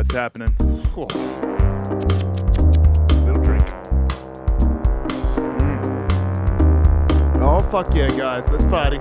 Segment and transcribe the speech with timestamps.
[0.00, 0.54] it's happening.
[0.58, 1.06] Little
[3.42, 3.64] drink.
[5.36, 6.08] Mm.
[7.40, 8.50] Oh, fuck yeah, guys.
[8.50, 8.98] Let's party.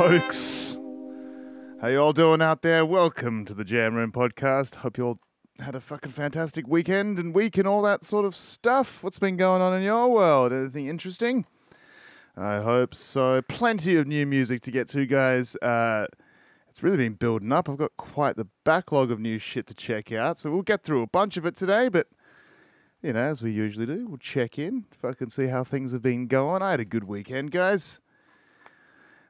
[0.00, 0.78] Folks.
[1.82, 2.86] How you all doing out there?
[2.86, 4.76] Welcome to the Jam Room podcast.
[4.76, 5.18] Hope you all
[5.58, 9.04] had a fucking fantastic weekend and week and all that sort of stuff.
[9.04, 10.54] What's been going on in your world?
[10.54, 11.44] Anything interesting?
[12.34, 13.42] I hope so.
[13.42, 15.54] Plenty of new music to get to, guys.
[15.56, 16.06] Uh,
[16.70, 17.68] it's really been building up.
[17.68, 21.02] I've got quite the backlog of new shit to check out, so we'll get through
[21.02, 22.06] a bunch of it today, but
[23.02, 26.26] you know, as we usually do, we'll check in, fucking see how things have been
[26.26, 26.62] going.
[26.62, 28.00] I had a good weekend, guys.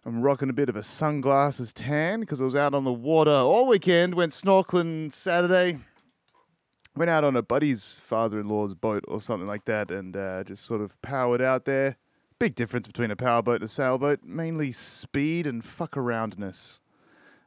[0.05, 3.31] I'm rocking a bit of a sunglasses tan because I was out on the water
[3.31, 4.15] all weekend.
[4.15, 5.79] Went snorkeling Saturday.
[6.97, 10.81] Went out on a buddy's father-in-law's boat or something like that, and uh, just sort
[10.81, 11.97] of powered out there.
[12.39, 14.21] Big difference between a powerboat and a sailboat.
[14.25, 16.81] Mainly speed and fuck aroundness.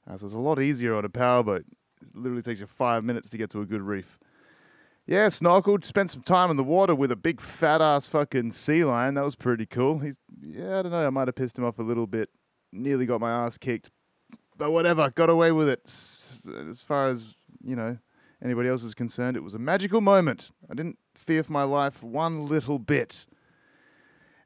[0.07, 1.65] Uh, so it's a lot easier on a powerboat.
[2.01, 4.19] It literally takes you five minutes to get to a good reef.
[5.07, 8.85] Yeah, snorkeled, spent some time in the water with a big fat ass fucking sea
[8.85, 9.15] lion.
[9.15, 9.99] That was pretty cool.
[9.99, 12.29] He's yeah, I don't know, I might have pissed him off a little bit.
[12.73, 13.89] Nearly got my ass kicked.
[14.57, 15.81] But whatever, got away with it.
[16.69, 17.97] As far as, you know,
[18.43, 20.51] anybody else is concerned, it was a magical moment.
[20.69, 23.25] I didn't fear for my life one little bit.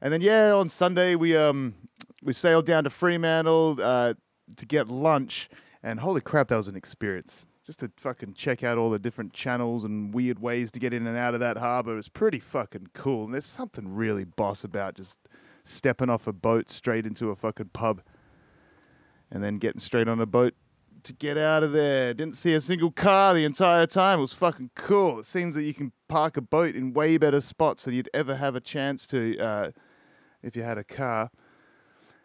[0.00, 1.74] And then yeah, on Sunday we um
[2.22, 4.14] we sailed down to Fremantle uh,
[4.56, 5.48] to get lunch,
[5.82, 7.46] and holy crap, that was an experience.
[7.64, 11.06] Just to fucking check out all the different channels and weird ways to get in
[11.06, 13.24] and out of that harbour was pretty fucking cool.
[13.24, 15.18] And there's something really boss about just
[15.64, 18.00] stepping off a boat straight into a fucking pub,
[19.30, 20.54] and then getting straight on a boat
[21.04, 22.12] to get out of there.
[22.14, 24.18] Didn't see a single car the entire time.
[24.18, 25.20] It was fucking cool.
[25.20, 28.36] It seems that you can park a boat in way better spots than you'd ever
[28.36, 29.70] have a chance to uh,
[30.42, 31.30] if you had a car.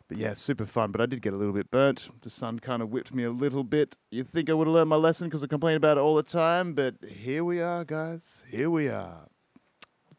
[0.07, 0.91] But yeah, super fun.
[0.91, 2.09] But I did get a little bit burnt.
[2.21, 3.95] The sun kind of whipped me a little bit.
[4.11, 6.23] You'd think I would have learned my lesson because I complain about it all the
[6.23, 6.73] time.
[6.73, 8.43] But here we are, guys.
[8.49, 9.27] Here we are.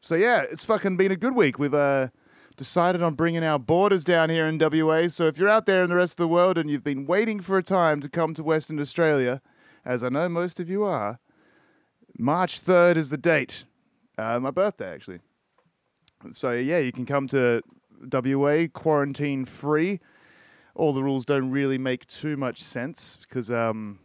[0.01, 1.59] So yeah, it's fucking been a good week.
[1.59, 2.09] We've uh,
[2.57, 5.09] decided on bringing our borders down here in WA.
[5.09, 7.41] So if you're out there in the rest of the world and you've been waiting
[7.41, 9.43] for a time to come to Western Australia,
[9.85, 11.19] as I know most of you are,
[12.17, 13.65] March 3rd is the date.
[14.17, 15.19] Uh, my birthday, actually.
[16.31, 17.63] So yeah, you can come to
[18.13, 20.01] WA quarantine free.
[20.75, 23.99] All the rules don't really make too much sense because um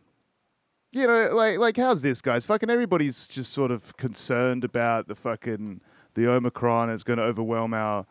[0.91, 2.45] you know, like like how's this guys?
[2.45, 5.81] Fucking everybody's just sort of concerned about the fucking
[6.15, 8.05] the Omicron it's gonna overwhelm our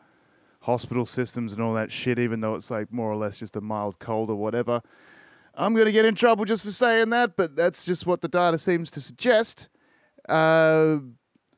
[0.69, 3.61] hospital systems and all that shit, even though it's like more or less just a
[3.61, 4.81] mild cold or whatever.
[5.55, 8.57] I'm gonna get in trouble just for saying that, but that's just what the data
[8.57, 9.69] seems to suggest.
[10.27, 10.99] Uh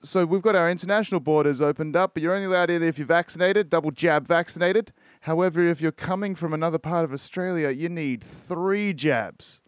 [0.04, 3.06] so we've got our international borders opened up, but you're only allowed in if you're
[3.06, 4.92] vaccinated, double jab vaccinated.
[5.22, 9.62] However, if you're coming from another part of Australia, you need three jabs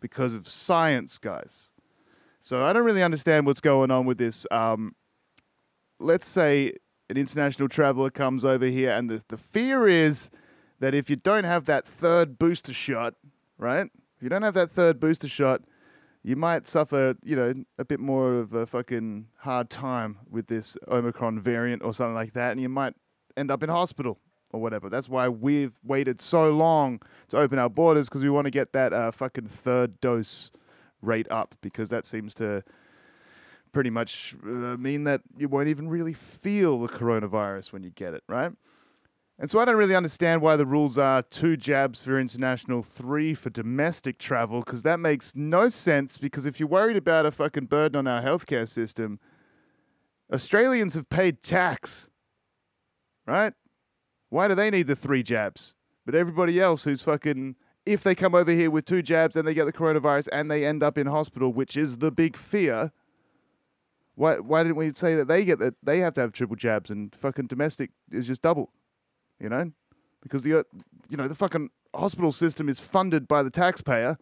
[0.00, 1.70] because of science, guys.
[2.40, 4.46] So I don't really understand what's going on with this.
[4.50, 4.94] Um,
[5.98, 6.74] let's say
[7.08, 10.30] an international traveler comes over here, and the, the fear is
[10.80, 13.14] that if you don't have that third booster shot,
[13.58, 13.86] right?
[14.16, 15.62] If you don't have that third booster shot,
[16.22, 20.76] you might suffer, you know, a bit more of a fucking hard time with this
[20.88, 22.94] Omicron variant or something like that, and you might
[23.36, 24.18] end up in hospital
[24.52, 24.88] or whatever.
[24.88, 28.72] That's why we've waited so long to open our borders because we want to get
[28.72, 30.50] that uh, fucking third dose
[31.00, 32.62] rate up because that seems to
[33.72, 38.14] pretty much uh, mean that you won't even really feel the coronavirus when you get
[38.14, 38.52] it, right?
[39.38, 43.34] And so I don't really understand why the rules are two jabs for international, three
[43.34, 46.18] for domestic travel, because that makes no sense.
[46.18, 49.18] Because if you're worried about a fucking burden on our healthcare system,
[50.32, 52.08] Australians have paid tax,
[53.26, 53.52] right?
[54.28, 55.74] Why do they need the three jabs?
[56.06, 59.54] But everybody else who's fucking, if they come over here with two jabs and they
[59.54, 62.92] get the coronavirus and they end up in hospital, which is the big fear,
[64.14, 66.90] why why didn't we say that they get that they have to have triple jabs
[66.90, 68.70] and fucking domestic is just double?
[69.42, 69.72] you know,
[70.22, 70.62] because the uh,
[71.10, 74.16] you know the fucking hospital system is funded by the taxpayer,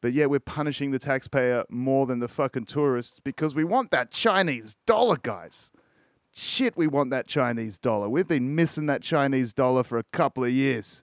[0.00, 4.10] but yet we're punishing the taxpayer more than the fucking tourists because we want that
[4.12, 5.72] Chinese dollar, guys.
[6.32, 8.08] Shit, we want that Chinese dollar.
[8.08, 11.02] We've been missing that Chinese dollar for a couple of years.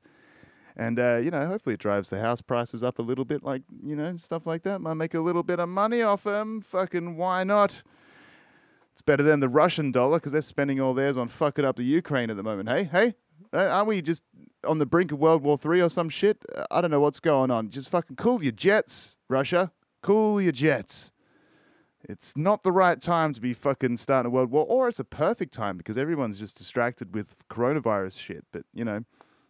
[0.80, 3.64] And, uh, you know, hopefully it drives the house prices up a little bit, like,
[3.84, 4.80] you know, stuff like that.
[4.80, 6.62] Might make a little bit of money off them.
[6.62, 7.82] Fucking why not?
[8.94, 11.84] It's better than the Russian dollar because they're spending all theirs on fucking up the
[11.84, 12.70] Ukraine at the moment.
[12.70, 13.16] Hey, hey,
[13.52, 14.24] Uh, Aren't we just
[14.64, 16.44] on the brink of World War Three or some shit?
[16.56, 17.70] Uh, I don't know what's going on.
[17.70, 19.72] Just fucking cool your jets, Russia.
[20.02, 21.12] Cool your jets.
[22.08, 25.04] It's not the right time to be fucking starting a world war, or it's a
[25.04, 28.46] perfect time because everyone's just distracted with coronavirus shit.
[28.52, 29.04] But you know,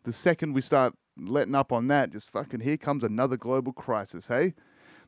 [0.04, 4.28] the second we start letting up on that, just fucking here comes another global crisis.
[4.28, 4.54] Hey,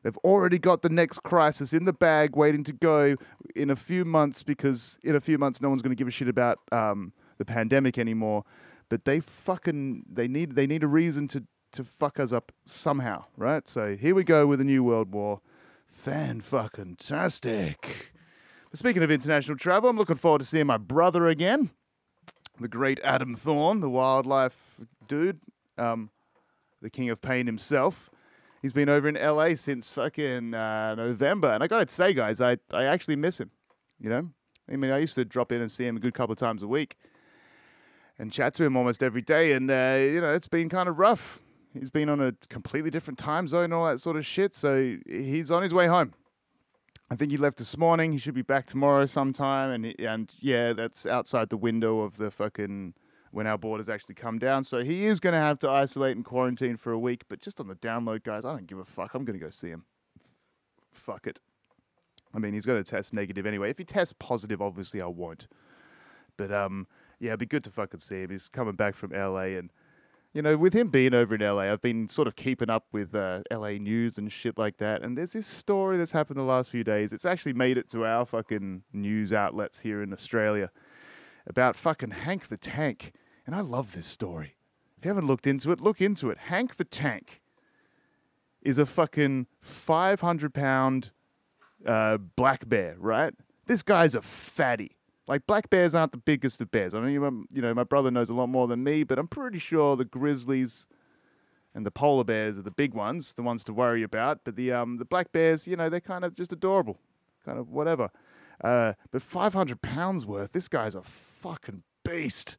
[0.02, 3.16] they've already got the next crisis in the bag, waiting to go
[3.54, 6.12] in a few months because in a few months no one's going to give a
[6.12, 8.44] shit about um, the pandemic anymore.
[8.88, 13.24] But they fucking they need they need a reason to to fuck us up somehow,
[13.36, 13.68] right?
[13.68, 15.40] So here we go with a new world war.
[15.86, 18.12] Fan fucking tastic.
[18.72, 21.70] Speaking of international travel, I'm looking forward to seeing my brother again,
[22.60, 25.40] the great Adam Thorne, the wildlife dude,
[25.80, 26.10] um,
[26.82, 28.10] the king of pain himself.
[28.62, 32.58] He's been over in LA since fucking uh, November, and I gotta say, guys, I
[32.72, 33.50] I actually miss him.
[33.98, 34.30] You know,
[34.70, 36.62] I mean, I used to drop in and see him a good couple of times
[36.62, 36.96] a week,
[38.18, 40.98] and chat to him almost every day, and uh, you know, it's been kind of
[40.98, 41.40] rough.
[41.72, 44.96] He's been on a completely different time zone and all that sort of shit, so
[45.06, 46.12] he's on his way home.
[47.10, 48.12] I think he left this morning.
[48.12, 52.30] He should be back tomorrow sometime, and and yeah, that's outside the window of the
[52.30, 52.94] fucking
[53.30, 54.64] when our borders actually come down.
[54.64, 57.22] So he is going to have to isolate and quarantine for a week.
[57.28, 59.14] But just on the download, guys, I don't give a fuck.
[59.14, 59.84] I'm going to go see him.
[60.92, 61.38] Fuck it.
[62.34, 63.70] I mean, he's going to test negative anyway.
[63.70, 65.48] If he tests positive, obviously I won't.
[66.36, 66.86] But um,
[67.18, 68.30] yeah, it'd be good to fucking see him.
[68.30, 69.70] He's coming back from LA and
[70.32, 73.14] you know, with him being over in LA, I've been sort of keeping up with
[73.14, 75.02] uh, LA news and shit like that.
[75.02, 77.12] And there's this story that's happened the last few days.
[77.12, 80.70] It's actually made it to our fucking news outlets here in Australia
[81.48, 83.12] about fucking Hank the Tank.
[83.50, 84.54] And I love this story.
[84.96, 86.38] If you haven't looked into it, look into it.
[86.38, 87.42] Hank the Tank
[88.62, 91.10] is a fucking 500 pound
[91.84, 93.34] uh, black bear, right?
[93.66, 94.92] This guy's a fatty.
[95.26, 96.94] Like black bears aren't the biggest of bears.
[96.94, 99.26] I mean, um, you know, my brother knows a lot more than me, but I'm
[99.26, 100.86] pretty sure the grizzlies
[101.74, 104.44] and the polar bears are the big ones, the ones to worry about.
[104.44, 107.00] But the um the black bears, you know, they're kind of just adorable,
[107.44, 108.10] kind of whatever.
[108.62, 112.56] Uh, but 500 pounds worth, this guy's a fucking beast.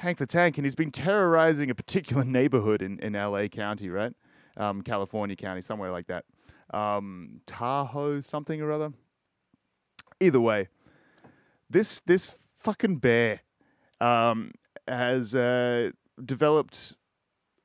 [0.00, 4.14] Hank the Tank, and he's been terrorizing a particular neighborhood in, in LA County, right?
[4.56, 6.24] Um, California County, somewhere like that.
[6.72, 8.94] Um, Tahoe, something or other.
[10.18, 10.68] Either way,
[11.68, 13.40] this this fucking bear
[14.00, 14.52] um,
[14.88, 15.90] has uh,
[16.24, 16.94] developed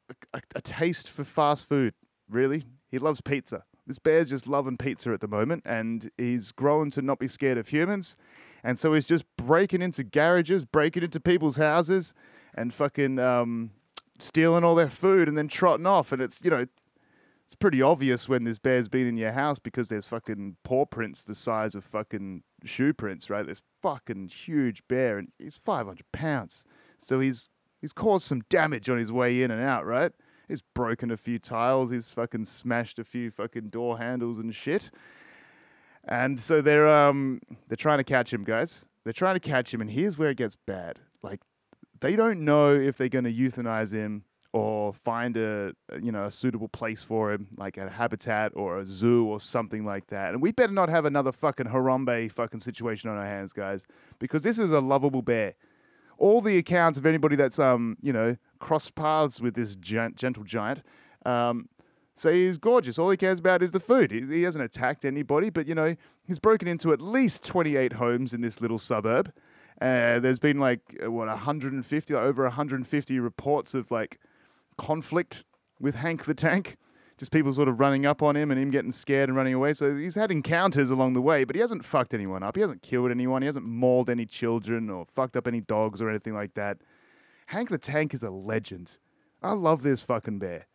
[0.10, 1.94] a, a, a taste for fast food.
[2.30, 3.64] Really, he loves pizza.
[3.88, 7.58] This bear's just loving pizza at the moment, and he's grown to not be scared
[7.58, 8.18] of humans.
[8.66, 12.16] And so he's just breaking into garages, breaking into people's houses,
[12.56, 13.70] and fucking um,
[14.18, 16.12] stealing all their food and then trotting off.
[16.12, 16.66] And it's, you know,
[17.46, 21.22] it's pretty obvious when this bear's been in your house because there's fucking paw prints
[21.22, 23.46] the size of fucking shoe prints, right?
[23.46, 26.66] This fucking huge bear, and he's 500 pounds.
[26.98, 27.50] So he's
[27.82, 30.12] he's caused some damage on his way in and out, right?
[30.48, 31.92] He's broken a few tiles.
[31.92, 34.90] He's fucking smashed a few fucking door handles and shit.
[36.08, 38.86] And so they're um they're trying to catch him, guys.
[39.04, 41.00] They're trying to catch him, and here's where it gets bad.
[41.22, 41.42] Like
[42.02, 44.24] they don't know if they're going to euthanize him
[44.54, 48.86] or find a you know a suitable place for him, like a habitat or a
[48.86, 50.34] zoo or something like that.
[50.34, 53.86] And we better not have another fucking Harambe fucking situation on our hands, guys,
[54.20, 55.56] because this is a lovable bear.
[56.18, 60.44] All the accounts of anybody that's um you know crossed paths with this gent- gentle
[60.44, 60.84] giant.
[61.26, 61.70] Um,
[62.16, 62.98] say he's gorgeous.
[62.98, 64.12] All he cares about is the food.
[64.12, 68.34] He, he hasn't attacked anybody, but you know he's broken into at least 28 homes
[68.34, 69.32] in this little suburb.
[69.82, 74.20] Uh, there's been like uh, what 150, over 150 reports of like
[74.78, 75.44] conflict
[75.80, 76.78] with Hank the Tank.
[77.18, 79.74] Just people sort of running up on him and him getting scared and running away.
[79.74, 82.58] So he's had encounters along the way, but he hasn't fucked anyone up.
[82.58, 83.42] He hasn't killed anyone.
[83.42, 86.78] He hasn't mauled any children or fucked up any dogs or anything like that.
[87.48, 88.98] Hank the Tank is a legend.
[89.42, 90.68] I love this fucking bear.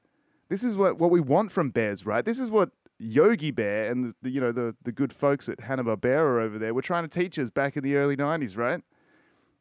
[0.50, 2.24] This is what, what we want from bears, right?
[2.24, 5.60] This is what Yogi Bear and the, the you know the the good folks at
[5.60, 8.82] Hanna Barbera over there were trying to teach us back in the early '90s, right?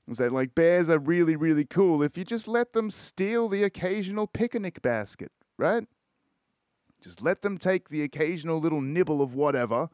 [0.10, 3.64] Is that like bears are really really cool if you just let them steal the
[3.64, 5.88] occasional picnic basket, right?
[7.02, 9.90] Just let them take the occasional little nibble of whatever,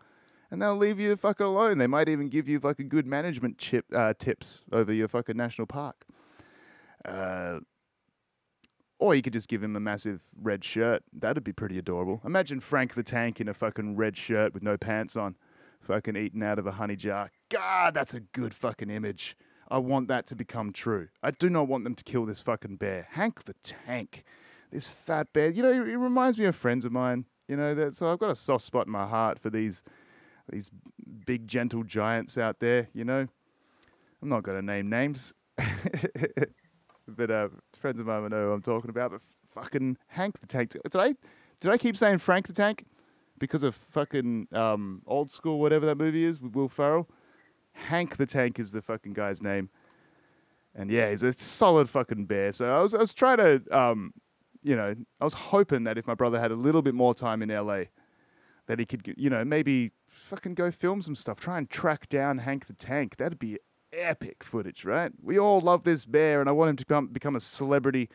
[0.49, 1.77] and they'll leave you fucking alone.
[1.77, 5.67] They might even give you a good management chip uh, tips over your fucking national
[5.67, 6.05] park.
[7.03, 7.59] Uh,
[9.05, 11.03] or you could just give him a massive red shirt.
[11.13, 12.21] That'd be pretty adorable.
[12.25, 15.35] Imagine Frank the Tank in a fucking red shirt with no pants on,
[15.79, 17.31] fucking eating out of a honey jar.
[17.50, 19.38] God, that's a good fucking image.
[19.69, 21.09] I want that to become true.
[21.24, 23.07] I do not want them to kill this fucking bear.
[23.12, 24.24] Hank the Tank.
[24.71, 25.50] This fat bear.
[25.50, 27.25] You know, it reminds me of friends of mine.
[27.47, 29.83] You know, that so I've got a soft spot in my heart for these
[30.51, 30.69] these
[31.25, 33.27] big gentle giants out there, you know.
[34.21, 35.33] I'm not gonna name names.
[37.07, 37.50] but uh,
[37.86, 39.12] friends of mine know who I'm talking about.
[39.12, 39.22] But
[39.54, 40.72] fucking Hank the Tank.
[40.72, 41.13] Did I
[41.60, 42.84] did I keep saying Frank the Tank
[43.38, 47.08] because of fucking um, old school whatever that movie is with Will Ferrell?
[47.74, 49.70] Hank the Tank is the fucking guy's name.
[50.74, 52.51] And yeah, he's a solid fucking bear.
[52.54, 54.15] So I was I was trying to um,
[54.63, 57.44] you know, I was hoping that if my brother had a little bit more time
[57.44, 57.84] in LA,
[58.65, 61.39] that he could, you know, maybe fucking go film some stuff.
[61.39, 63.18] Try and track down Hank the Tank.
[63.18, 63.60] That'd be
[63.95, 65.11] epic footage, right?
[65.21, 68.09] We all love this bear, and I want him to become, become a celebrity.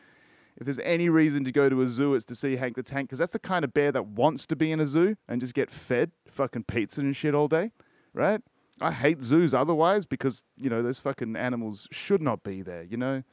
[0.57, 3.09] If there's any reason to go to a zoo, it's to see Hank the Tank,
[3.09, 5.53] because that's the kind of bear that wants to be in a zoo and just
[5.53, 7.71] get fed fucking pizza and shit all day,
[8.13, 8.41] right?
[8.79, 12.97] I hate zoos otherwise because, you know, those fucking animals should not be there, you
[12.97, 13.23] know?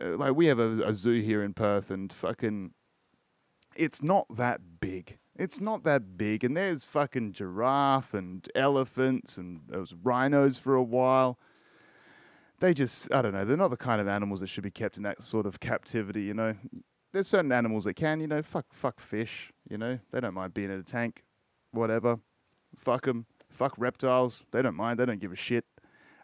[0.00, 2.72] Uh, like, we have a, a zoo here in Perth, and fucking.
[3.74, 5.18] It's not that big.
[5.36, 10.74] It's not that big, and there's fucking giraffe and elephants, and there was rhinos for
[10.74, 11.38] a while.
[12.60, 14.96] They just, I don't know, they're not the kind of animals that should be kept
[14.96, 16.54] in that sort of captivity, you know.
[17.12, 20.54] There's certain animals that can, you know, fuck, fuck fish, you know, they don't mind
[20.54, 21.24] being in a tank,
[21.72, 22.18] whatever.
[22.76, 25.64] Fuck them, fuck reptiles, they don't mind, they don't give a shit.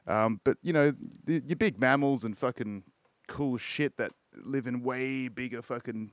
[0.06, 0.92] Um, but you know,
[1.24, 2.84] the, your big mammals and fucking
[3.26, 6.12] cool shit that live in way bigger fucking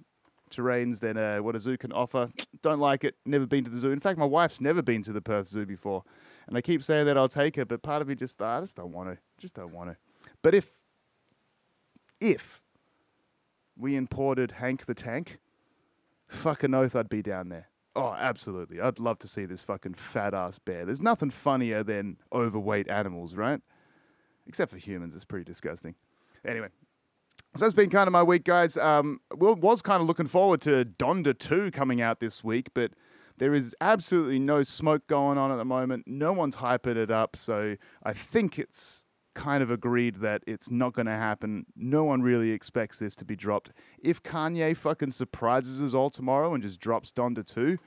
[0.55, 2.29] terrains than uh, what a zoo can offer.
[2.61, 3.15] Don't like it.
[3.25, 3.91] Never been to the zoo.
[3.91, 6.03] In fact, my wife's never been to the Perth Zoo before,
[6.47, 8.75] and I keep saying that I'll take her, but part of me just I just
[8.75, 9.17] don't want to.
[9.37, 9.97] Just don't want to.
[10.41, 10.69] But if
[12.19, 12.61] if
[13.77, 15.39] we imported Hank the Tank,
[16.27, 17.69] fucking oath I'd be down there.
[17.95, 18.81] Oh, absolutely.
[18.81, 20.85] I'd love to see this fucking fat ass bear.
[20.85, 23.61] There's nothing funnier than overweight animals, right?
[24.47, 25.95] Except for humans, it's pretty disgusting.
[26.45, 26.67] Anyway,
[27.55, 28.75] so that's been kind of my week, guys.
[28.75, 32.91] Um, well, was kind of looking forward to Donda 2 coming out this week, but
[33.37, 36.03] there is absolutely no smoke going on at the moment.
[36.05, 39.03] No one's hyping it up, so I think it's
[39.35, 41.65] kind of agreed that it's not going to happen.
[41.77, 43.71] No one really expects this to be dropped.
[44.01, 47.77] If Kanye fucking surprises us all tomorrow and just drops Donda 2,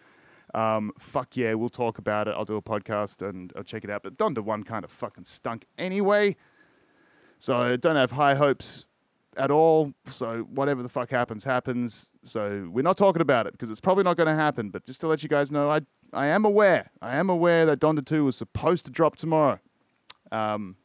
[0.55, 2.35] um, fuck yeah, we'll talk about it.
[2.35, 4.03] I'll do a podcast and I'll check it out.
[4.03, 6.37] But Donda 1 kind of fucking stunk anyway.
[7.39, 8.87] So don't have high hopes
[9.39, 9.95] at all.
[10.11, 12.07] So whatever the fuck happens, happens.
[12.25, 14.71] So we're not talking about it because it's probably not going to happen.
[14.71, 15.81] But just to let you guys know, I
[16.13, 16.91] I am aware.
[17.01, 19.61] I am aware that Donda 2 was supposed to drop tomorrow.
[20.33, 20.77] Um,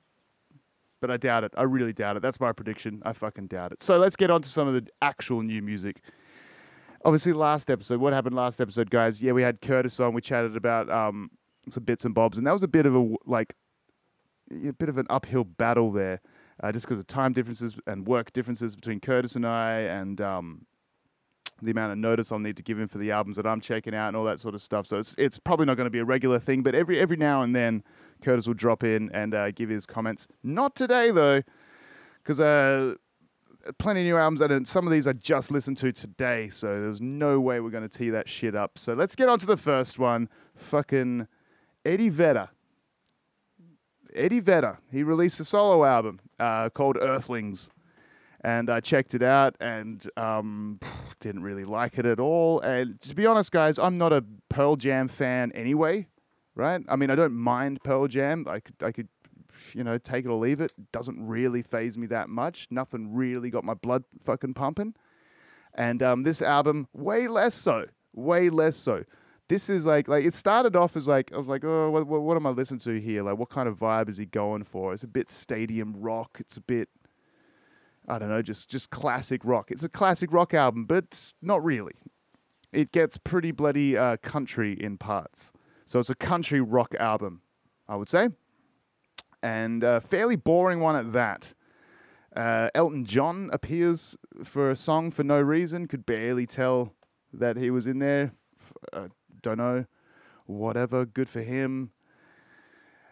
[1.02, 1.54] but I doubt it.
[1.58, 2.22] I really doubt it.
[2.22, 3.02] That's my prediction.
[3.06, 3.84] I fucking doubt it.
[3.84, 6.02] So let's get on to some of the actual new music.
[7.04, 9.22] Obviously, last episode, what happened last episode, guys?
[9.22, 10.14] Yeah, we had Curtis on.
[10.14, 11.32] We chatted about um,
[11.70, 13.54] some bits and bobs, and that was a bit of a like
[14.52, 16.22] a bit of an uphill battle there
[16.64, 20.66] uh, just because of time differences and work differences between Curtis and I, and um,
[21.62, 23.94] the amount of notice I'll need to give him for the albums that I'm checking
[23.94, 24.88] out and all that sort of stuff.
[24.88, 27.44] So it's it's probably not going to be a regular thing, but every every now
[27.44, 27.84] and then
[28.24, 30.28] Curtis will drop in and uh, give his comments.
[30.42, 31.44] Not today though,
[32.24, 32.96] because uh,
[33.78, 37.02] plenty of new albums and some of these I just listened to today, so there's
[37.02, 38.80] no way we're going to tee that shit up.
[38.80, 40.30] So let's get on to the first one.
[40.56, 41.28] Fucking
[41.84, 42.50] Eddie Vedder.
[44.16, 44.80] Eddie Vedder.
[44.92, 47.70] He released a solo album uh, called Earthlings,
[48.42, 50.80] and I checked it out and um,
[51.20, 52.60] didn't really like it at all.
[52.62, 56.08] And to be honest, guys, I'm not a Pearl Jam fan anyway,
[56.56, 56.82] right?
[56.88, 58.46] I mean, I don't mind Pearl Jam.
[58.48, 59.08] I could, I could,
[59.74, 60.72] you know, take it or leave it.
[60.92, 62.68] Doesn't really phase me that much.
[62.70, 64.96] Nothing really got my blood fucking pumping.
[65.76, 67.86] And um, this album, way less so.
[68.14, 69.06] Way less so
[69.54, 72.36] this is like like it started off as like I was like, oh, what, what,
[72.36, 73.22] am I listening to here?
[73.22, 74.94] Like, what kind of vibe is he going for?
[74.94, 76.38] It's a bit stadium rock.
[76.40, 76.90] It's a bit,
[78.08, 79.70] I don't know, just just classic rock.
[79.70, 81.94] It's a classic rock album, but not really.
[82.72, 85.52] It gets pretty bloody uh, country in parts.
[85.86, 87.42] So it's a country rock album,
[87.88, 88.30] I would say,
[89.44, 91.54] and a fairly boring one at that.
[92.36, 95.88] Uh, Elton John appears for a song for no reason.
[95.88, 96.96] Could barely tell
[97.32, 98.34] that he was in there.
[98.92, 99.10] Uh,
[99.44, 99.86] don't know.
[100.46, 101.92] Whatever, good for him.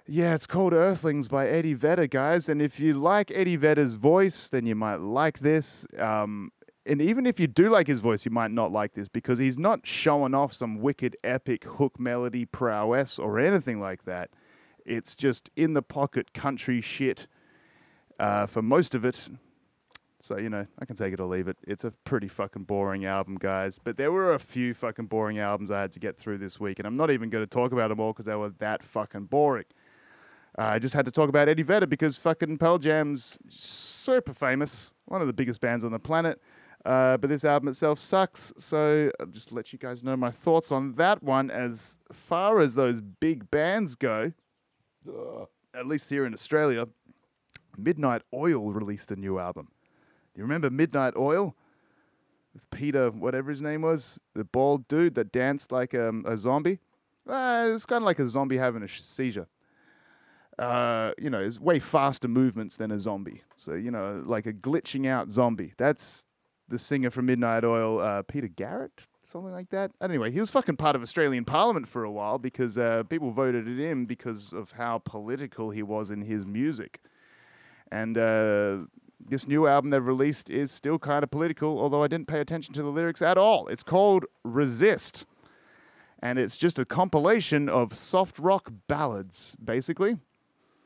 [0.08, 2.50] Yeah, it's called Earthlings by Eddie Vedder, guys.
[2.50, 5.86] And if you like Eddie Vedder's voice, then you might like this.
[5.98, 6.52] Um,
[6.86, 9.58] and even if you do like his voice, you might not like this because he's
[9.58, 14.32] not showing off some wicked epic hook melody prowess or anything like that.
[14.86, 17.28] It's just in the pocket country shit
[18.20, 19.30] uh, for most of it.
[20.22, 21.58] So, you know, I can take it or leave it.
[21.68, 23.80] It's a pretty fucking boring album, guys.
[23.84, 26.80] But there were a few fucking boring albums I had to get through this week,
[26.80, 29.26] and I'm not even going to talk about them all because they were that fucking
[29.26, 29.66] boring.
[30.58, 34.94] Uh, I just had to talk about Eddie Vedder because fucking Pearl Jam's super famous,
[35.06, 36.42] one of the biggest bands on the planet.
[36.86, 40.72] Uh, but this album itself sucks, so I'll just let you guys know my thoughts
[40.72, 41.52] on that one.
[41.52, 44.34] As far as those big bands go,
[45.74, 46.88] at least here in Australia,
[47.78, 49.70] Midnight Oil released a new album.
[50.42, 51.56] You remember Midnight Oil?
[52.56, 56.80] With Peter, whatever his name was, the bald dude that danced like um, a zombie.
[57.30, 59.48] Uh, it's kind of like a zombie having a seizure.
[60.58, 63.44] Uh, you know, it's way faster movements than a zombie.
[63.56, 65.76] So, you know, like a glitching out zombie.
[65.78, 66.26] That's
[66.68, 69.92] the singer from Midnight Oil, uh, Peter Garrett, something like that.
[70.02, 73.68] Anyway, he was fucking part of Australian Parliament for a while because uh, people voted
[73.68, 77.00] it in because of how political he was in his music.
[77.92, 78.78] And uh,
[79.28, 82.74] this new album they've released is still kind of political, although I didn't pay attention
[82.76, 83.68] to the lyrics at all.
[83.68, 85.26] It's called Resist.
[86.22, 90.18] And it's just a compilation of soft rock ballads, basically.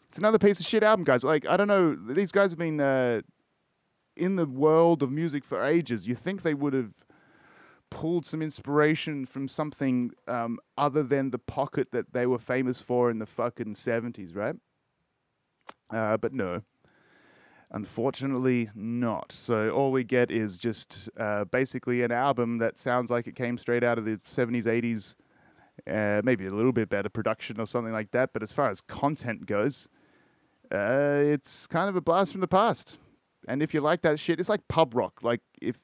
[0.08, 1.24] It's another piece of shit album, guys.
[1.24, 3.22] Like, I don't know, these guys have been uh,
[4.16, 6.08] in the world of music for ages.
[6.08, 6.94] You think they would have
[7.90, 13.12] pulled some inspiration from something um, other than the pocket that they were famous for
[13.12, 14.56] in the fucking 70s, right?
[15.90, 16.62] Uh, but no.
[17.76, 19.34] Unfortunately, not.
[19.34, 23.58] So all we get is just uh, basically an album that sounds like it came
[23.58, 25.16] straight out of the 70s, 80s,
[25.86, 28.32] uh, maybe a little bit better production or something like that.
[28.32, 29.90] But as far as content goes,
[30.74, 32.98] uh, it's kind of a blast from the past.
[33.46, 35.20] And if you like that shit, it's like pub rock.
[35.22, 35.76] Like if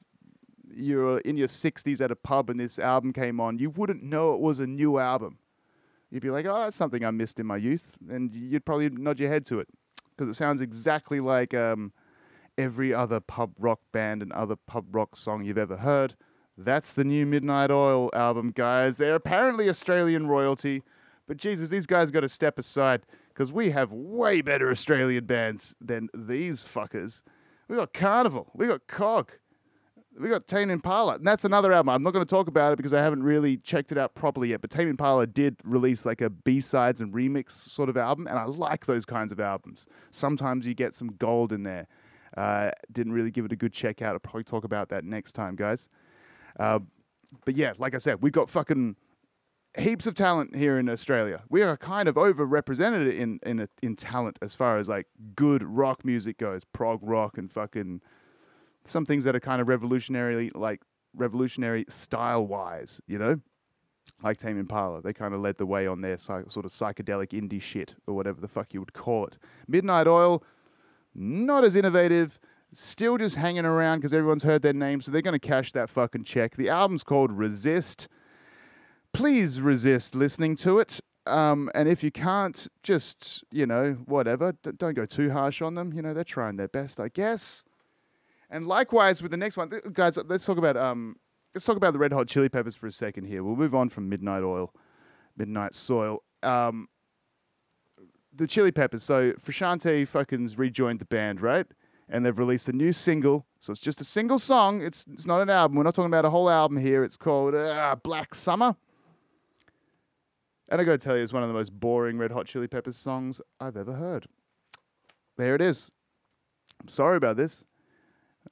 [0.74, 4.32] you're in your 60s at a pub and this album came on, you wouldn't know
[4.32, 5.36] it was a new album.
[6.10, 7.98] You'd be like, oh, that's something I missed in my youth.
[8.08, 9.68] And you'd probably nod your head to it
[10.22, 11.92] because it sounds exactly like um,
[12.56, 16.14] every other pub rock band and other pub rock song you've ever heard.
[16.56, 18.98] That's the new Midnight Oil album, guys.
[18.98, 20.82] They're apparently Australian royalty,
[21.26, 25.74] but Jesus, these guys got to step aside because we have way better Australian bands
[25.80, 27.22] than these fuckers.
[27.68, 29.32] We got Karnivool, we got Cog,
[30.18, 31.90] we got Tame Impala, and that's another album.
[31.90, 34.50] I'm not going to talk about it because I haven't really checked it out properly
[34.50, 34.60] yet.
[34.60, 38.38] But Tame Impala did release like a B sides and remix sort of album, and
[38.38, 39.86] I like those kinds of albums.
[40.10, 41.86] Sometimes you get some gold in there.
[42.36, 44.12] Uh, didn't really give it a good check out.
[44.12, 45.88] I'll probably talk about that next time, guys.
[46.58, 46.80] Uh,
[47.44, 48.96] but yeah, like I said, we've got fucking
[49.78, 51.42] heaps of talent here in Australia.
[51.48, 56.04] We are kind of overrepresented in in in talent as far as like good rock
[56.04, 58.02] music goes, prog rock and fucking
[58.86, 60.82] some things that are kind of revolutionary, like
[61.14, 63.40] revolutionary style wise, you know,
[64.22, 65.02] like Tame Impala.
[65.02, 68.40] They kind of led the way on their sort of psychedelic indie shit or whatever
[68.40, 69.36] the fuck you would call it.
[69.68, 70.42] Midnight Oil,
[71.14, 72.38] not as innovative.
[72.74, 75.90] Still just hanging around because everyone's heard their name, so they're going to cash that
[75.90, 76.56] fucking check.
[76.56, 78.08] The album's called Resist
[79.12, 81.00] please resist listening to it.
[81.26, 85.74] Um, and if you can't, just, you know, whatever, D- don't go too harsh on
[85.74, 85.92] them.
[85.92, 87.64] You know, they're trying their best, I guess.
[88.52, 91.16] And likewise with the next one, guys, let's talk about um,
[91.54, 93.42] let's talk about the Red Hot Chili Peppers for a second here.
[93.42, 94.74] We'll move on from Midnight Oil,
[95.38, 96.22] Midnight Soil.
[96.42, 96.88] Um,
[98.34, 99.02] the Chili Peppers.
[99.02, 101.66] So Frusciante fucking's rejoined the band, right?
[102.10, 103.46] And they've released a new single.
[103.58, 104.82] So it's just a single song.
[104.82, 105.78] It's it's not an album.
[105.78, 107.04] We're not talking about a whole album here.
[107.04, 108.76] It's called uh, Black Summer.
[110.68, 112.98] And I gotta tell you, it's one of the most boring Red Hot Chili Peppers
[112.98, 114.26] songs I've ever heard.
[115.38, 115.90] There it is.
[116.82, 117.64] I'm sorry about this.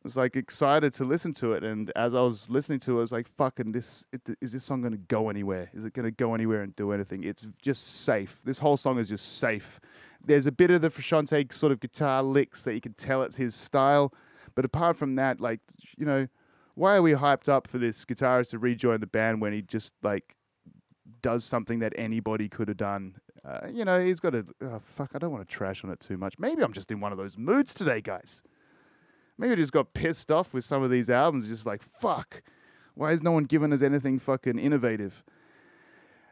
[0.02, 3.00] Was like excited to listen to it, and as I was listening to it, I
[3.00, 4.06] was like, "Fucking this!
[4.12, 5.68] It, is this song gonna go anywhere?
[5.74, 7.22] Is it gonna go anywhere and do anything?
[7.22, 8.40] It's just safe.
[8.42, 9.78] This whole song is just safe.
[10.24, 13.36] There's a bit of the Frusciante sort of guitar licks that you can tell it's
[13.36, 14.14] his style,
[14.54, 15.60] but apart from that, like
[15.98, 16.28] you know,
[16.74, 19.92] why are we hyped up for this guitarist to rejoin the band when he just
[20.02, 20.34] like
[21.22, 23.16] does something that anybody could have done.
[23.44, 25.10] Uh, you know, he's got a oh, fuck.
[25.14, 26.38] I don't want to trash on it too much.
[26.38, 28.42] Maybe I'm just in one of those moods today, guys.
[29.40, 31.48] Maybe I just got pissed off with some of these albums.
[31.48, 32.42] Just like fuck,
[32.94, 35.24] why is no one giving us anything fucking innovative?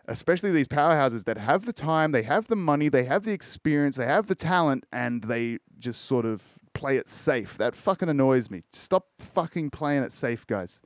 [0.06, 3.96] Especially these powerhouses that have the time, they have the money, they have the experience,
[3.96, 7.56] they have the talent, and they just sort of play it safe.
[7.56, 8.62] That fucking annoys me.
[8.72, 10.82] Stop fucking playing it safe, guys.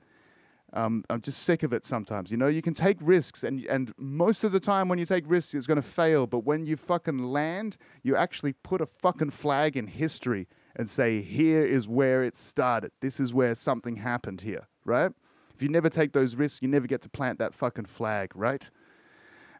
[0.72, 2.30] Um, I'm just sick of it sometimes.
[2.30, 5.24] You know, you can take risks, and, and most of the time when you take
[5.26, 6.26] risks, it's going to fail.
[6.28, 11.22] But when you fucking land, you actually put a fucking flag in history and say,
[11.22, 12.92] here is where it started.
[13.00, 15.12] This is where something happened here, right?
[15.54, 18.70] If you never take those risks, you never get to plant that fucking flag, right?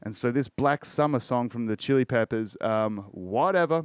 [0.03, 3.85] And so this Black Summer song from the Chili Peppers, um, whatever,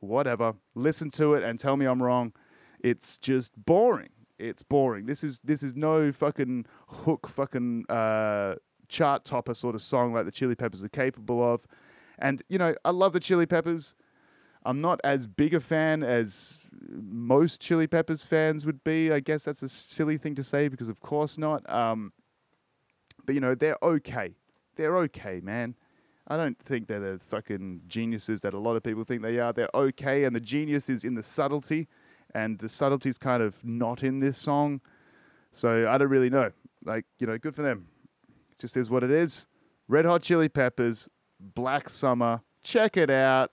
[0.00, 0.54] whatever.
[0.74, 2.32] Listen to it and tell me I'm wrong.
[2.80, 5.06] It's just boring it's boring.
[5.06, 8.56] This is this is no fucking hook fucking uh,
[8.88, 11.66] chart topper sort of song like the Chili Peppers are capable of.
[12.18, 13.94] And you know, I love the Chili Peppers.
[14.64, 16.58] I'm not as big a fan as
[16.90, 19.12] most Chili Peppers fans would be.
[19.12, 21.68] I guess that's a silly thing to say because of course not.
[21.70, 22.12] Um,
[23.26, 24.34] but you know, they're okay.
[24.76, 25.74] They're okay, man.
[26.26, 29.52] I don't think they're the fucking geniuses that a lot of people think they are.
[29.52, 31.86] They're okay, and the genius is in the subtlety
[32.34, 34.80] and the subtlety's kind of not in this song.
[35.52, 36.50] So I don't really know.
[36.84, 37.86] Like, you know, good for them.
[38.52, 39.46] It just is what it is.
[39.86, 42.40] Red Hot Chili Peppers, Black Summer.
[42.64, 43.52] Check it out.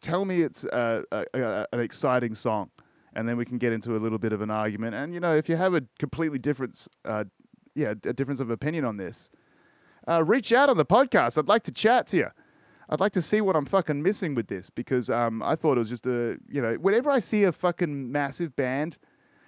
[0.00, 2.70] Tell me it's a, a, an exciting song,
[3.14, 4.94] and then we can get into a little bit of an argument.
[4.94, 7.24] And you know, if you have a completely different, uh,
[7.74, 9.30] yeah, a difference of opinion on this,
[10.08, 11.38] uh, reach out on the podcast.
[11.38, 12.28] I'd like to chat to you.
[12.88, 15.80] I'd like to see what I'm fucking missing with this because um, I thought it
[15.80, 18.96] was just a, you know, whenever I see a fucking massive band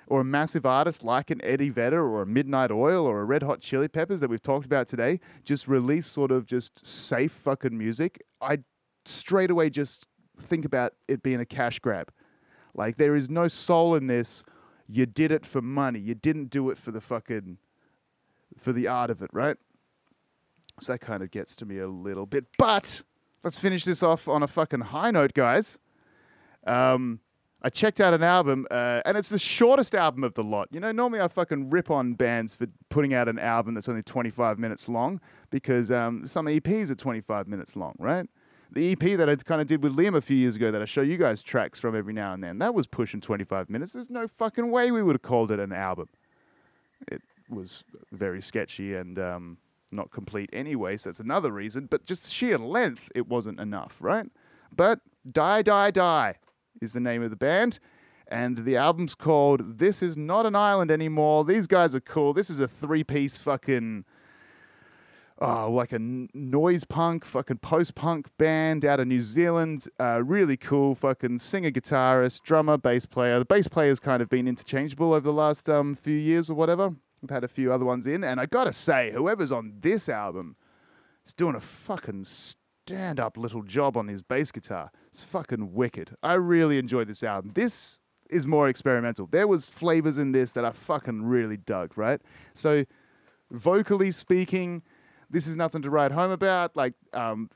[0.09, 3.45] or a massive artist like an Eddie Vedder or a Midnight Oil or a Red
[3.45, 7.77] Hot Chili Peppers that we've talked about today just release sort of just safe fucking
[7.77, 8.59] music, I
[9.05, 10.07] straight away just
[10.41, 12.13] think about it being a cash grab.
[12.75, 14.45] Like there is no soul in this.
[14.89, 15.99] You did it for money.
[15.99, 17.59] You didn't do it for the fucking
[18.57, 19.57] for the art of it, right?
[20.81, 22.47] So that kind of gets to me a little bit.
[22.57, 23.03] But
[23.43, 25.79] let's finish this off on a fucking high note, guys.
[26.67, 27.21] Um,
[27.61, 30.69] I checked out an album, uh, and it's the shortest album of the lot.
[30.71, 34.03] You know, normally I fucking rip on bands for putting out an album that's only
[34.03, 35.21] 25 minutes long
[35.51, 38.29] because um, some EPs are 25 minutes long, right?
[38.71, 40.85] The EP that I kind of did with Liam a few years ago that I
[40.85, 43.95] show you guys tracks from every now and then, that was pushing 25 minutes.
[43.95, 46.09] There's no fucking way we would have called it an album.
[47.11, 49.59] It was very sketchy and um,
[49.91, 51.87] not complete anyway, so that's another reason.
[51.87, 54.27] But just sheer length, it wasn't enough, right?
[54.75, 55.01] But
[55.31, 56.35] Die, Die, Die
[56.81, 57.79] is the name of the band.
[58.31, 61.45] And the album's called This Is Not an Island Anymore.
[61.47, 62.35] These guys are cool.
[62.35, 64.05] This is a three piece fucking.
[65.41, 69.87] Oh, like a noise punk, fucking post punk band out of New Zealand.
[70.01, 73.39] Uh, really cool, fucking singer, guitarist, drummer, bass player.
[73.39, 76.93] The bass player's kind of been interchangeable over the last um, few years or whatever.
[77.23, 80.57] I've had a few other ones in, and I gotta say, whoever's on this album
[81.25, 84.91] is doing a fucking stand up little job on his bass guitar.
[85.13, 86.17] It's fucking wicked.
[86.21, 87.53] I really enjoyed this album.
[87.55, 89.29] This is more experimental.
[89.31, 92.21] There was flavors in this that I fucking really dug, right?
[92.55, 92.85] So
[93.53, 94.83] vocally speaking,
[95.31, 96.77] this is nothing to write home about.
[96.77, 97.51] Like um,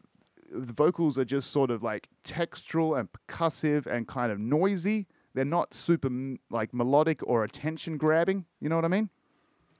[0.50, 5.06] the vocals are just sort of like textural and percussive and kind of noisy.
[5.34, 6.10] They're not super
[6.50, 8.44] like melodic or attention grabbing.
[8.60, 9.10] You know what I mean?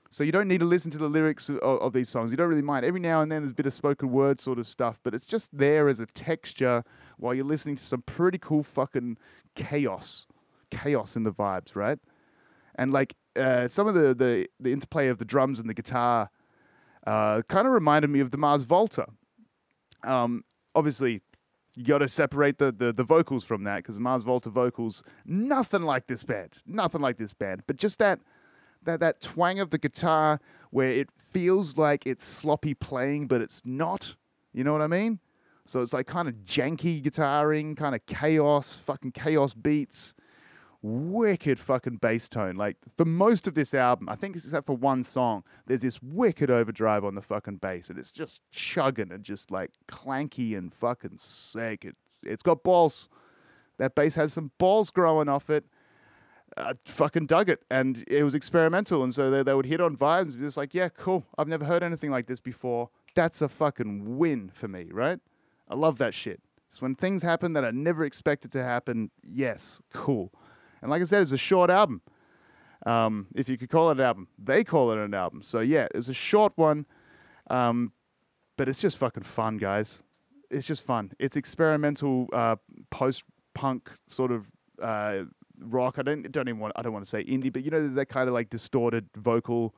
[0.09, 2.29] So you don't need to listen to the lyrics of, of, these songs.
[2.29, 2.85] You don't really mind.
[2.85, 5.25] Every now and then there's a bit of spoken word sort of stuff, but it's
[5.25, 6.83] just there as a texture
[7.17, 9.17] while you're listening to some pretty cool fucking
[9.55, 10.27] chaos,
[10.69, 11.97] chaos in the vibes, right?
[12.75, 16.29] And like uh, some of the, the the interplay of the drums and the guitar
[17.05, 19.07] uh, kind of reminded me of the Mars Volta.
[20.03, 20.43] Um,
[20.75, 21.21] obviously,
[21.75, 25.83] you got to separate the, the, the vocals from that because Mars Volta vocals, nothing
[25.83, 27.63] like this band, nothing like this band.
[27.67, 28.19] But just that
[28.83, 30.39] that that twang of the guitar
[30.69, 34.15] where it feels like it's sloppy playing, but it's not.
[34.53, 35.19] You know what I mean?
[35.65, 40.13] So it's like kind of janky guitaring, kind of chaos, fucking chaos beats
[40.83, 42.55] wicked fucking bass tone.
[42.55, 46.51] Like for most of this album, I think except for one song, there's this wicked
[46.51, 51.17] overdrive on the fucking bass, and it's just chugging and just like clanky and fucking
[51.17, 51.85] sick.
[51.85, 53.09] It, it's got balls.
[53.79, 55.65] That bass has some balls growing off it.
[56.55, 59.97] I fucking dug it, and it was experimental, and so they, they would hit on
[59.97, 61.25] vibes and be just like, yeah, cool.
[61.35, 62.89] I've never heard anything like this before.
[63.15, 65.17] That's a fucking win for me, right?
[65.67, 66.41] I love that shit.
[66.69, 70.31] So when things happen that I never expected to happen, yes, cool.
[70.83, 72.01] And like I said, it's a short album.
[72.85, 75.41] Um, if you could call it an album, they call it an album.
[75.41, 76.85] So yeah, it's a short one,
[77.49, 77.93] um,
[78.57, 80.03] but it's just fucking fun, guys.
[80.51, 81.13] It's just fun.
[81.19, 82.57] It's experimental uh,
[82.89, 85.23] post-punk sort of uh,
[85.57, 85.95] rock.
[85.97, 88.07] I don't don't even want I don't want to say indie, but you know that
[88.07, 89.73] kind of like distorted vocal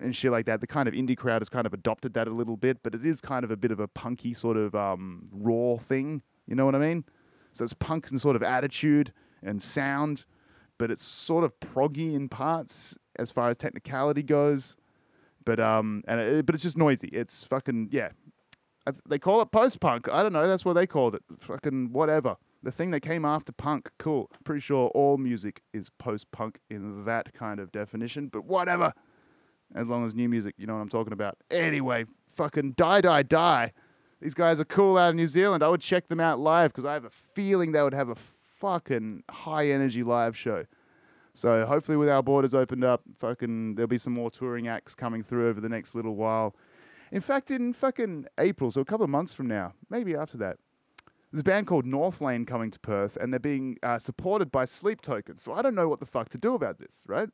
[0.00, 0.60] and shit like that.
[0.60, 3.06] The kind of indie crowd has kind of adopted that a little bit, but it
[3.06, 6.22] is kind of a bit of a punky sort of um, raw thing.
[6.48, 7.04] You know what I mean?
[7.52, 9.12] So it's punk and sort of attitude
[9.44, 10.24] and sound,
[10.78, 14.76] but it's sort of proggy in parts as far as technicality goes.
[15.44, 17.08] But um, and it, but it's just noisy.
[17.08, 18.10] It's fucking yeah.
[19.06, 20.08] They call it post punk.
[20.10, 20.46] I don't know.
[20.46, 21.22] That's what they called it.
[21.38, 22.36] Fucking whatever.
[22.62, 23.90] The thing that came after punk.
[23.98, 24.30] Cool.
[24.44, 28.28] Pretty sure all music is post punk in that kind of definition.
[28.28, 28.92] But whatever.
[29.74, 31.36] As long as new music, you know what I'm talking about.
[31.50, 32.04] Anyway,
[32.36, 33.72] fucking die, die, die.
[34.20, 35.64] These guys are cool out of New Zealand.
[35.64, 38.14] I would check them out live because I have a feeling they would have a
[38.54, 40.64] fucking high energy live show.
[41.34, 45.22] So hopefully, with our borders opened up, fucking there'll be some more touring acts coming
[45.22, 46.54] through over the next little while.
[47.10, 50.58] In fact, in fucking April, so a couple of months from now, maybe after that,
[51.30, 55.00] there's a band called Northlane coming to Perth, and they're being uh, supported by Sleep
[55.00, 55.36] Token.
[55.38, 57.28] So I don't know what the fuck to do about this, right?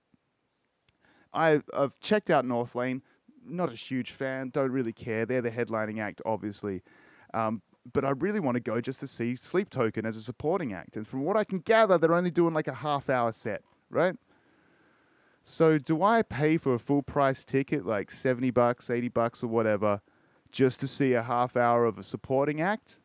[1.34, 3.02] I, I've checked out Northlane.
[3.46, 4.48] Not a huge fan.
[4.48, 5.26] Don't really care.
[5.26, 6.82] They're the headlining act, obviously.
[7.34, 7.60] Um,
[7.92, 10.96] but I really want to go just to see Sleep Token as a supporting act.
[10.96, 14.14] And from what I can gather, they're only doing like a half hour set, right?
[15.44, 19.48] So do I pay for a full price ticket, like 70 bucks, 80 bucks, or
[19.48, 20.00] whatever,
[20.52, 23.00] just to see a half hour of a supporting act?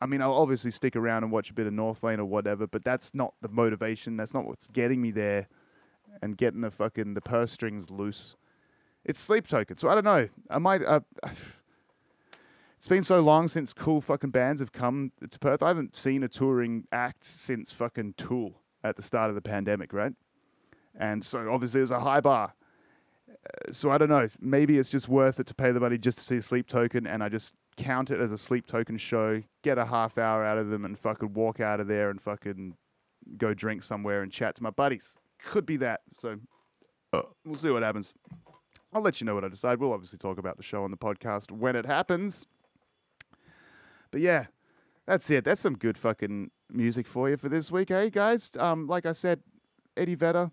[0.00, 2.84] I mean, I'll obviously stick around and watch a bit of Northlane or whatever, but
[2.84, 4.16] that's not the motivation.
[4.16, 5.48] That's not what's getting me there
[6.22, 8.36] and getting the fucking the purse strings loose.
[9.04, 9.78] It's Sleep Token.
[9.78, 10.28] So I don't know.
[10.50, 10.82] I might.
[10.82, 11.00] Uh,
[12.86, 15.60] it's been so long since cool fucking bands have come to Perth.
[15.60, 19.92] I haven't seen a touring act since fucking Tool at the start of the pandemic,
[19.92, 20.12] right?
[20.94, 22.54] And so obviously there's a high bar.
[23.28, 24.28] Uh, so I don't know.
[24.40, 27.08] Maybe it's just worth it to pay the money just to see a Sleep Token,
[27.08, 30.56] and I just count it as a Sleep Token show, get a half hour out
[30.56, 32.76] of them, and fucking walk out of there and fucking
[33.36, 35.18] go drink somewhere and chat to my buddies.
[35.44, 36.02] Could be that.
[36.16, 36.36] So
[37.44, 38.14] we'll see what happens.
[38.92, 39.80] I'll let you know what I decide.
[39.80, 42.46] We'll obviously talk about the show on the podcast when it happens.
[44.16, 44.46] But yeah,
[45.06, 45.44] that's it.
[45.44, 48.50] That's some good fucking music for you for this week, hey guys.
[48.58, 49.40] Um, like I said,
[49.94, 50.50] Eddie Vedder,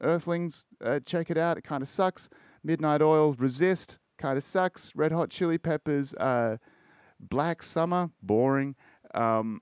[0.00, 1.58] Earthlings, uh, check it out.
[1.58, 2.30] It kind of sucks.
[2.62, 4.92] Midnight Oil, Resist, kind of sucks.
[4.94, 6.58] Red Hot Chili Peppers, uh,
[7.18, 8.76] Black Summer, boring.
[9.12, 9.60] Um,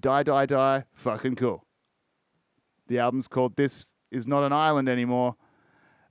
[0.00, 1.64] Die Die Die, fucking cool.
[2.88, 5.36] The album's called This Is Not an Island Anymore.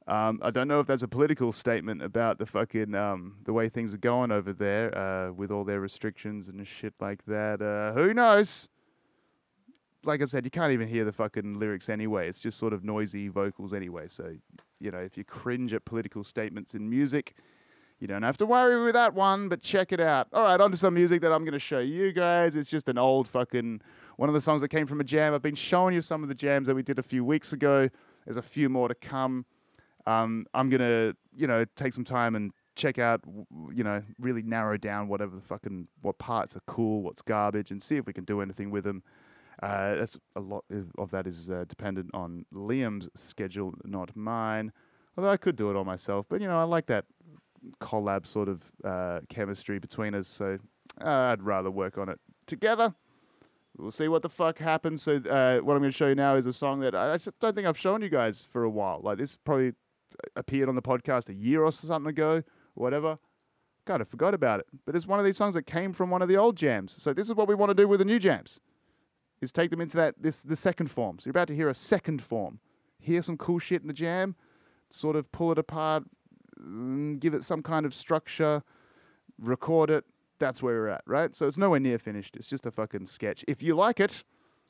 [0.08, 3.68] Um, I don't know if that's a political statement about the fucking um, the way
[3.68, 7.62] things are going over there uh, with all their restrictions and shit like that.
[7.62, 8.70] Uh, who knows?
[10.06, 12.30] Like I said, you can't even hear the fucking lyrics anyway.
[12.30, 14.08] It's just sort of noisy vocals anyway.
[14.08, 14.36] So
[14.80, 17.34] you know, if you cringe at political statements in music,
[18.00, 19.50] you don't have to worry with that one.
[19.50, 20.30] But check it out.
[20.32, 22.56] All right, on to some music that I'm going to show you guys.
[22.56, 23.82] It's just an old fucking
[24.16, 25.34] one of the songs that came from a jam.
[25.34, 27.90] I've been showing you some of the jams that we did a few weeks ago.
[28.26, 29.46] There's a few more to come.
[30.08, 33.22] Um, I'm gonna, you know, take some time and check out,
[33.74, 37.84] you know, really narrow down whatever the fucking what parts are cool, what's garbage, and
[37.84, 39.04] see if we can do anything with them.
[39.62, 40.64] Uh, that's a lot
[40.98, 44.72] of that is uh, dependent on Liam's schedule, not mine.
[45.18, 47.06] Although I could do it all myself, but you know, I like that
[47.82, 50.58] collab sort of uh, chemistry between us, so
[51.04, 52.96] uh, I'd rather work on it together.
[53.78, 55.04] We'll see what the fuck happens.
[55.04, 57.18] So, uh, what I'm going to show you now is a song that I, I
[57.40, 59.02] don't think I've shown you guys for a while.
[59.04, 59.74] Like this probably
[60.36, 62.44] appeared on the podcast a year or something ago,
[62.74, 63.20] whatever.
[63.86, 64.68] Kind of forgot about it.
[64.86, 66.96] But it's one of these songs that came from one of the old jams.
[67.00, 68.60] So this is what we want to do with the new jams.
[69.40, 71.20] Is take them into that this the second form.
[71.20, 72.60] So you're about to hear a second form.
[73.00, 74.36] Hear some cool shit in the jam,
[74.90, 76.04] sort of pull it apart,
[76.60, 78.64] mm, give it some kind of structure,
[79.40, 80.06] record it.
[80.40, 81.36] That's where we're at, right?
[81.36, 82.36] So it's nowhere near finished.
[82.36, 83.46] It's just a fucking sketch.
[83.48, 84.24] If you like it,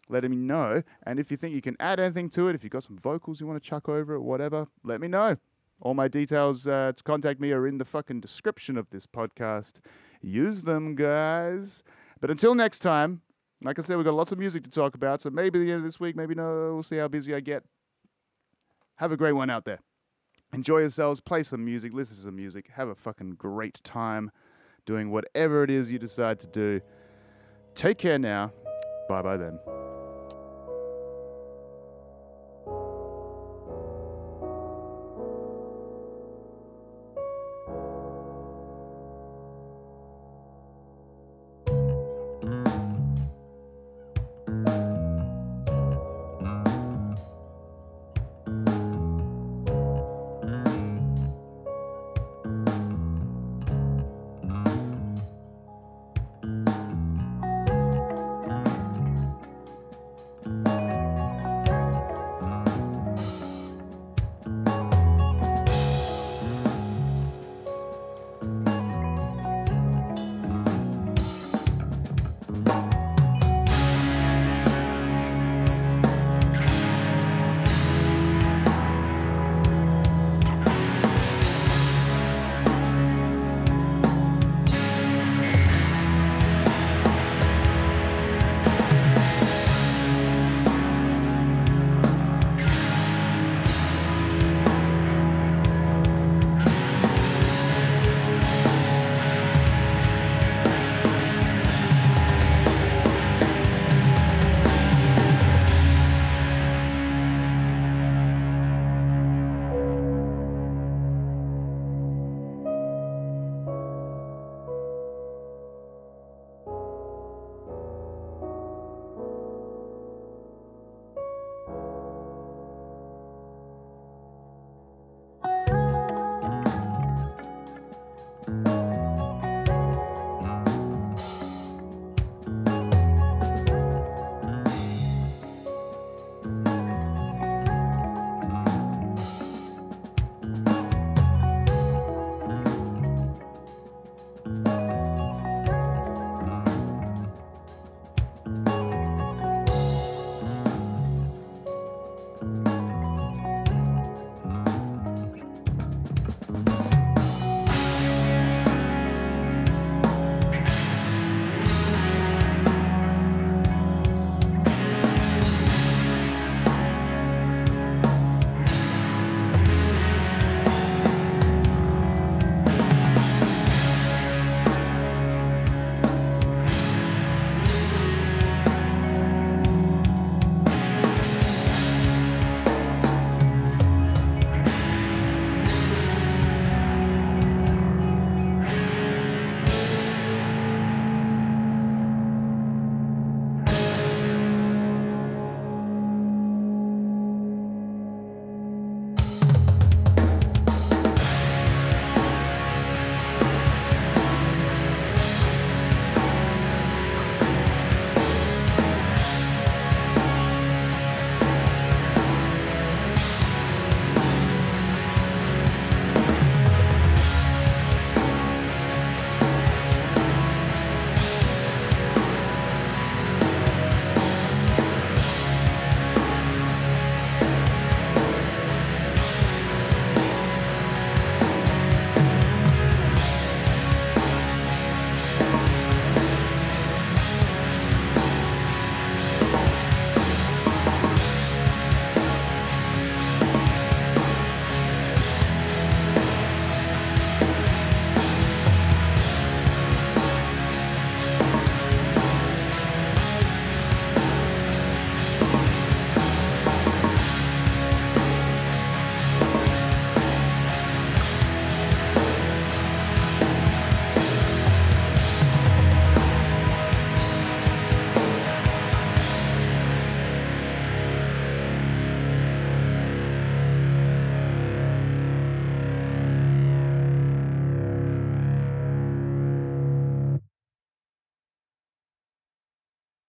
[0.09, 0.83] let me know.
[1.03, 3.39] And if you think you can add anything to it, if you've got some vocals
[3.39, 5.37] you want to chuck over it, whatever, let me know.
[5.81, 9.79] All my details uh, to contact me are in the fucking description of this podcast.
[10.21, 11.83] Use them, guys.
[12.19, 13.21] But until next time,
[13.61, 15.21] like I said, we've got lots of music to talk about.
[15.21, 16.73] So maybe the end of this week, maybe no.
[16.73, 17.63] We'll see how busy I get.
[18.95, 19.79] Have a great one out there.
[20.53, 21.19] Enjoy yourselves.
[21.19, 21.93] Play some music.
[21.93, 22.69] Listen to some music.
[22.73, 24.31] Have a fucking great time
[24.85, 26.81] doing whatever it is you decide to do.
[27.75, 28.51] Take care now.
[29.07, 29.59] Bye bye then.